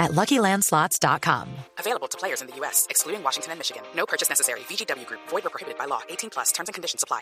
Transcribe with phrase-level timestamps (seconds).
[0.00, 1.46] at LuckyLandSlots.com.
[1.78, 3.82] Available to players in the U.S., excluding Washington and Michigan.
[3.94, 4.60] No purchase necessary.
[4.60, 5.20] VGW Group.
[5.28, 6.00] Void or prohibited by law.
[6.08, 6.50] 18 plus.
[6.50, 7.20] Terms and conditions apply.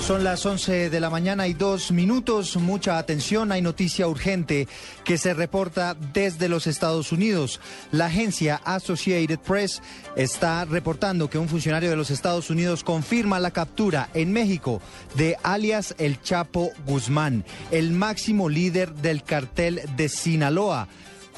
[0.00, 2.56] Son las 11 de la mañana y dos minutos.
[2.56, 3.52] Mucha atención.
[3.52, 4.66] Hay noticia urgente
[5.04, 7.60] que se reporta desde los Estados Unidos.
[7.92, 9.82] La agencia Associated Press
[10.16, 14.80] está reportando que un funcionario de los Estados Unidos confirma la captura en México
[15.16, 20.88] de alias El Chapo Guzmán, el máximo líder del cartel de Sinaloa.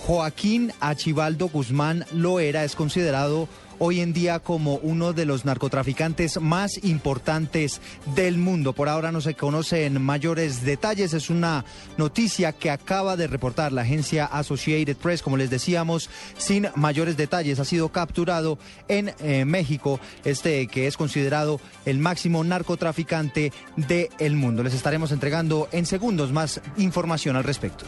[0.06, 3.48] Joaquín Achivaldo Guzmán Loera es considerado
[3.78, 7.80] hoy en día como uno de los narcotraficantes más importantes
[8.16, 8.72] del mundo.
[8.72, 11.14] Por ahora no se conocen mayores detalles.
[11.14, 11.64] Es una
[11.98, 17.60] noticia que acaba de reportar la agencia Associated Press, como les decíamos, sin mayores detalles.
[17.60, 24.64] Ha sido capturado en eh, México, este que es considerado el máximo narcotraficante del mundo.
[24.64, 27.84] Les estaremos entregando en segundos más información al respecto.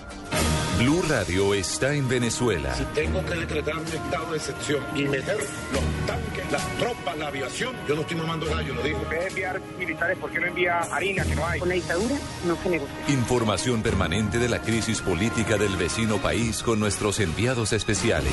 [0.79, 2.75] Blue Radio está en Venezuela.
[2.75, 7.29] Si tengo que decretar un estado de excepción y meter los tanques, las tropas, la
[7.29, 8.99] aviación, yo no estoy mamando gallo, lo digo.
[9.05, 11.61] En vez de enviar militares, ¿por qué no envía harina que no hay?
[11.61, 12.95] Con la dictadura no se negocia.
[13.09, 18.33] Información permanente de la crisis política del vecino país con nuestros enviados especiales.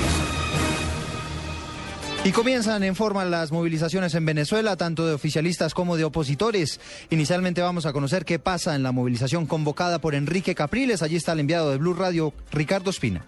[2.23, 6.79] Y comienzan en forma las movilizaciones en Venezuela, tanto de oficialistas como de opositores.
[7.09, 11.01] Inicialmente vamos a conocer qué pasa en la movilización convocada por Enrique Capriles.
[11.01, 13.25] Allí está el enviado de Blue Radio, Ricardo Espina.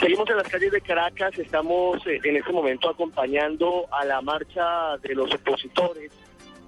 [0.00, 4.96] Seguimos en las calles de Caracas, estamos eh, en este momento acompañando a la marcha
[5.02, 6.10] de los opositores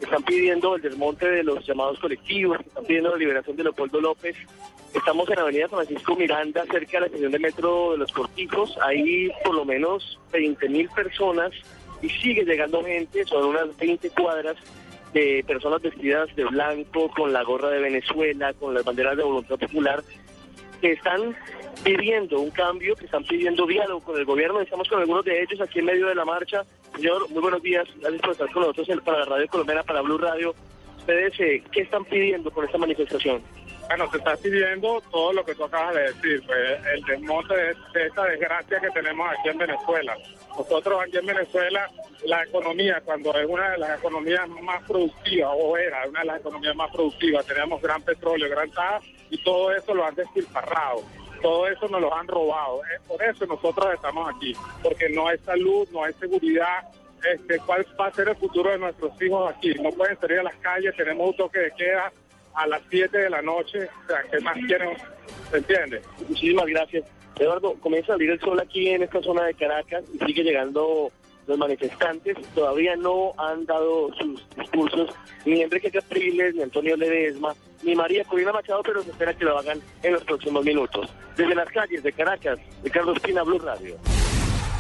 [0.05, 4.37] están pidiendo el desmonte de los llamados colectivos, están pidiendo la liberación de Leopoldo López.
[4.95, 8.77] Estamos en Avenida Francisco Miranda, cerca de la estación de metro de Los Cortijos.
[8.83, 11.53] Hay por lo menos 20 mil personas
[12.03, 14.57] y sigue llegando gente, son unas 20 cuadras
[15.15, 19.59] de personas vestidas de blanco, con la gorra de Venezuela, con las banderas de voluntad
[19.59, 20.03] popular,
[20.81, 21.37] que están
[21.85, 24.61] pidiendo un cambio, que están pidiendo diálogo con el gobierno.
[24.61, 26.65] Estamos con algunos de ellos aquí en medio de la marcha.
[26.95, 27.89] Señor, muy buenos días.
[28.01, 30.55] Gracias por estar con nosotros para la Radio Colombiana, para Blue Radio.
[30.99, 33.43] Ustedes, eh, ¿qué están pidiendo con esta manifestación?
[33.89, 38.07] Bueno, se está pidiendo todo lo que tú acabas de decir, pues, el desmonte de,
[38.07, 40.17] esta desgracia que tenemos aquí en Venezuela.
[40.57, 41.91] Nosotros aquí en Venezuela,
[42.25, 46.41] la economía, cuando es una de las economías más productivas, o era una de las
[46.41, 51.03] economías más productivas, teníamos gran petróleo, gran gas, y todo eso lo han despilfarrado
[51.43, 52.83] todo eso nos lo han robado.
[52.85, 56.89] Eh, por eso nosotros estamos aquí, porque no hay salud, no hay seguridad.
[57.31, 59.75] Este, ¿Cuál va a ser el futuro de nuestros hijos aquí?
[59.75, 62.13] No pueden salir a las calles, tenemos un toque de queda
[62.55, 63.89] a las 7 de la noche.
[64.05, 64.97] O sea, ¿qué más quieren?
[65.51, 66.03] ¿Se entiende?
[66.29, 67.05] Muchísimas gracias.
[67.39, 71.11] Eduardo, comienza a salir el sol aquí en esta zona de Caracas y sigue llegando
[71.47, 72.37] los manifestantes.
[72.55, 75.11] Todavía no han dado sus discursos
[75.45, 79.59] ni Enrique Capriles, ni Antonio Ledesma, ni María Corina Machado, pero se espera que lo
[79.59, 81.09] hagan en los próximos minutos.
[81.37, 83.97] Desde las calles de Caracas, Ricardo Espina, Blue Radio.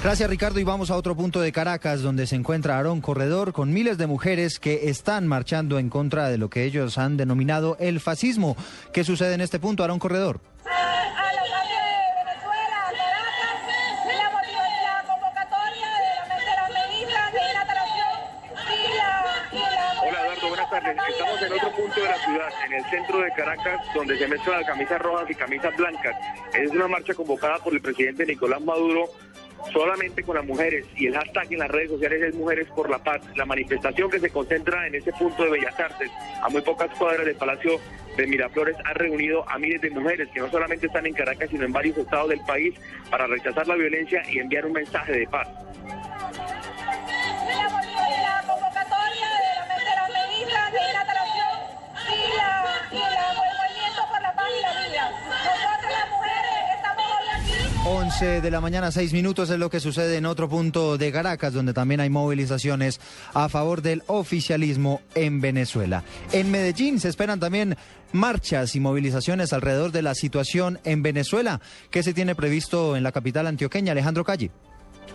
[0.02, 3.72] Gracias Ricardo y vamos a otro punto de Caracas donde se encuentra Aarón Corredor con
[3.72, 8.00] miles de mujeres que están marchando en contra de lo que ellos han denominado el
[8.00, 8.56] fascismo.
[8.92, 10.40] ¿Qué sucede en este punto, Aarón Corredor?
[20.72, 24.64] Estamos en otro punto de la ciudad, en el centro de Caracas, donde se mezclan
[24.64, 26.16] camisas rojas y camisas blancas.
[26.54, 29.10] Es una marcha convocada por el presidente Nicolás Maduro
[29.70, 32.98] solamente con las mujeres y el hashtag en las redes sociales es Mujeres por la
[32.98, 33.20] Paz.
[33.36, 36.10] La manifestación que se concentra en ese punto de Bellas Artes,
[36.42, 37.78] a muy pocas cuadras del Palacio
[38.16, 41.66] de Miraflores, ha reunido a miles de mujeres que no solamente están en Caracas, sino
[41.66, 42.74] en varios estados del país
[43.10, 45.48] para rechazar la violencia y enviar un mensaje de paz.
[58.22, 61.72] De la mañana, 6 minutos es lo que sucede en otro punto de Caracas, donde
[61.72, 63.00] también hay movilizaciones
[63.34, 66.04] a favor del oficialismo en Venezuela.
[66.30, 67.76] En Medellín se esperan también
[68.12, 71.60] marchas y movilizaciones alrededor de la situación en Venezuela.
[71.90, 73.90] ¿Qué se tiene previsto en la capital antioqueña?
[73.90, 74.52] Alejandro Calle.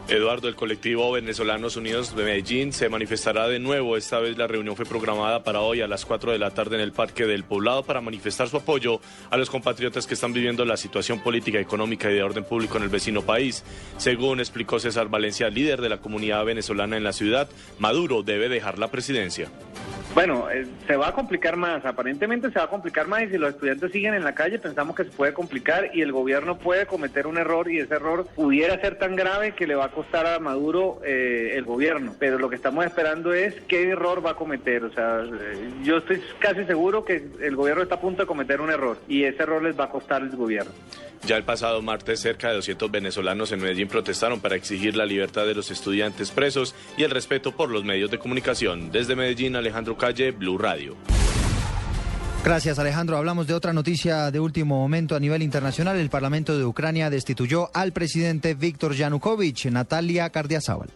[0.09, 3.98] Eduardo, el colectivo Venezolanos Unidos de Medellín se manifestará de nuevo.
[3.98, 6.81] Esta vez la reunión fue programada para hoy a las 4 de la tarde en
[6.81, 10.77] el Parque del Poblado para manifestar su apoyo a los compatriotas que están viviendo la
[10.77, 13.65] situación política, económica y de orden público en el vecino país.
[13.98, 18.80] Según explicó César Valencia, líder de la comunidad venezolana en la ciudad, Maduro debe dejar
[18.80, 19.51] la presidencia.
[20.13, 23.38] Bueno, eh, se va a complicar más, aparentemente se va a complicar más y si
[23.38, 26.86] los estudiantes siguen en la calle pensamos que se puede complicar y el gobierno puede
[26.88, 30.25] cometer un error y ese error pudiera ser tan grave que le va a costar
[30.25, 32.15] a Maduro eh, el gobierno.
[32.18, 34.86] Pero lo que estamos esperando es qué error va a cometer.
[34.86, 38.62] O sea, eh, yo estoy casi seguro que el gobierno está a punto de cometer
[38.62, 40.71] un error y ese error les va a costar al gobierno.
[41.25, 45.45] Ya el pasado martes, cerca de 200 venezolanos en Medellín protestaron para exigir la libertad
[45.45, 48.92] de los estudiantes presos y el respeto por los medios de comunicación.
[48.92, 50.95] Desde Medellín, Alejandro Calle, Blue Radio.
[52.44, 53.17] Gracias Alejandro.
[53.17, 55.97] Hablamos de otra noticia de último momento a nivel internacional.
[55.97, 60.89] El Parlamento de Ucrania destituyó al presidente Víctor Yanukovych, Natalia Cardiazábal.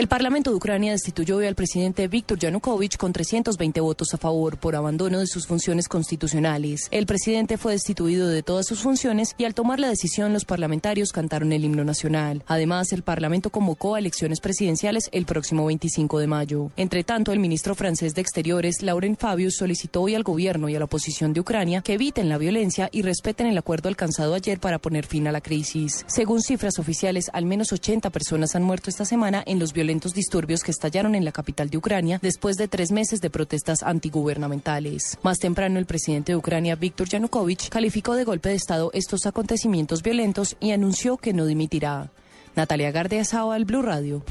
[0.00, 4.56] El Parlamento de Ucrania destituyó hoy al presidente Víctor Yanukovych con 320 votos a favor
[4.56, 6.88] por abandono de sus funciones constitucionales.
[6.90, 11.12] El presidente fue destituido de todas sus funciones y al tomar la decisión los parlamentarios
[11.12, 12.42] cantaron el himno nacional.
[12.46, 16.70] Además, el Parlamento convocó a elecciones presidenciales el próximo 25 de mayo.
[16.78, 20.78] Entre tanto, el ministro francés de Exteriores, Laurent Fabius, solicitó hoy al gobierno y a
[20.78, 24.78] la oposición de Ucrania que eviten la violencia y respeten el acuerdo alcanzado ayer para
[24.78, 26.06] poner fin a la crisis.
[26.08, 30.62] Según cifras oficiales, al menos 80 personas han muerto esta semana en los violentos disturbios
[30.62, 35.18] que estallaron en la capital de Ucrania después de tres meses de protestas antigubernamentales.
[35.22, 40.02] Más temprano, el presidente de Ucrania, Víctor Yanukovych, calificó de golpe de Estado estos acontecimientos
[40.02, 42.10] violentos y anunció que no dimitirá.
[42.54, 44.22] Natalia Gardeazao al Blue Radio.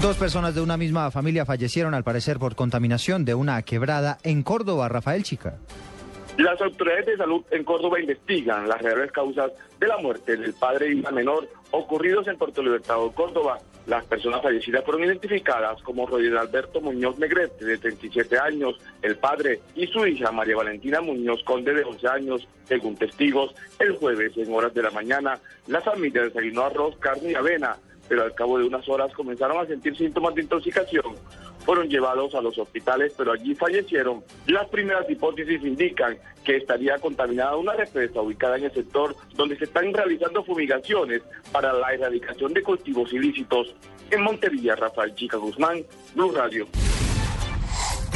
[0.00, 4.42] Dos personas de una misma familia fallecieron al parecer por contaminación de una quebrada en
[4.42, 5.58] Córdoba, Rafael Chica.
[6.38, 10.88] Las autoridades de salud en Córdoba investigan las reales causas de la muerte del padre
[10.88, 13.58] y la menor ocurridos en Puerto Libertador, Córdoba.
[13.86, 19.60] Las personas fallecidas fueron identificadas como Rodríguez Alberto Muñoz Negrete, de 37 años, el padre,
[19.74, 22.48] y su hija María Valentina Muñoz Conde, de 11 años.
[22.64, 27.34] Según testigos, el jueves, en horas de la mañana, la familia desayunó arroz, carne y
[27.34, 27.76] avena,
[28.08, 31.16] pero al cabo de unas horas comenzaron a sentir síntomas de intoxicación
[31.64, 34.22] fueron llevados a los hospitales, pero allí fallecieron.
[34.46, 39.64] Las primeras hipótesis indican que estaría contaminada una represa ubicada en el sector donde se
[39.64, 43.74] están realizando fumigaciones para la erradicación de cultivos ilícitos.
[44.10, 45.82] En Montería, Rafael Chica Guzmán,
[46.14, 46.66] Blue Radio.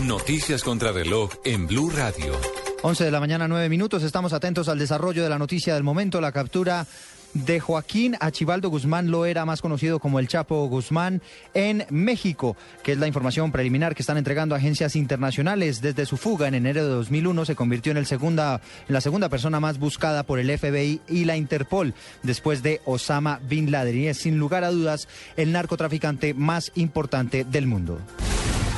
[0.02, 2.34] Noticias contra reloj en Blue Radio.
[2.82, 4.02] 11 de la mañana, 9 minutos.
[4.02, 6.86] Estamos atentos al desarrollo de la noticia del momento, la captura
[7.34, 11.22] de Joaquín Achivaldo Guzmán Loera, más conocido como el Chapo Guzmán,
[11.54, 15.80] en México, que es la información preliminar que están entregando agencias internacionales.
[15.80, 19.60] Desde su fuga en enero de 2001 se convirtió en, el segunda, la segunda persona
[19.60, 24.18] más buscada por el FBI y la Interpol, después de Osama Bin Laden, y es
[24.18, 28.00] sin lugar a dudas el narcotraficante más importante del mundo.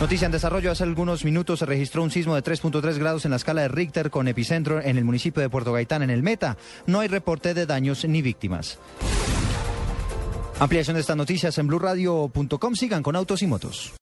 [0.00, 0.70] Noticia en desarrollo.
[0.70, 4.10] Hace algunos minutos se registró un sismo de 3.3 grados en la escala de Richter
[4.10, 6.56] con epicentro en el municipio de Puerto Gaitán, en el Meta.
[6.86, 8.78] No hay reporte de daños ni víctimas.
[10.60, 12.74] Ampliación de estas noticias en blurradio.com.
[12.74, 13.92] Sigan con autos y motos.